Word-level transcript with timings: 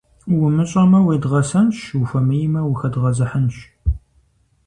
Умыщӏэмэ– 0.43 0.99
уедгъэсэнщ, 1.05 1.77
ухуэмеймэ- 1.99 2.61
ухэдгъэзыхьынщ. 2.71 3.55